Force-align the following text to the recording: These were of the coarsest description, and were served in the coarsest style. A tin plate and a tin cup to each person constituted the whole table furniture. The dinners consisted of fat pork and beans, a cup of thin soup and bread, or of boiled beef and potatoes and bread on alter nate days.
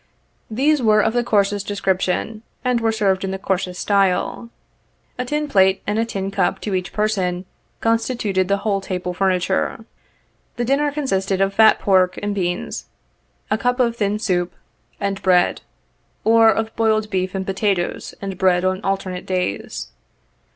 These 0.49 0.81
were 0.81 1.01
of 1.01 1.13
the 1.13 1.23
coarsest 1.23 1.67
description, 1.67 2.41
and 2.65 2.81
were 2.81 2.91
served 2.91 3.23
in 3.23 3.29
the 3.29 3.37
coarsest 3.37 3.79
style. 3.81 4.49
A 5.19 5.25
tin 5.25 5.47
plate 5.47 5.83
and 5.85 5.99
a 5.99 6.05
tin 6.05 6.31
cup 6.31 6.59
to 6.61 6.73
each 6.73 6.91
person 6.91 7.45
constituted 7.81 8.47
the 8.47 8.57
whole 8.65 8.81
table 8.81 9.13
furniture. 9.13 9.85
The 10.55 10.65
dinners 10.65 10.95
consisted 10.95 11.39
of 11.39 11.53
fat 11.53 11.77
pork 11.77 12.17
and 12.23 12.33
beans, 12.33 12.87
a 13.51 13.59
cup 13.59 13.79
of 13.79 13.95
thin 13.95 14.17
soup 14.17 14.55
and 14.99 15.21
bread, 15.21 15.61
or 16.23 16.49
of 16.49 16.75
boiled 16.75 17.11
beef 17.11 17.35
and 17.35 17.45
potatoes 17.45 18.15
and 18.23 18.39
bread 18.39 18.65
on 18.65 18.81
alter 18.81 19.11
nate 19.11 19.27
days. 19.27 19.89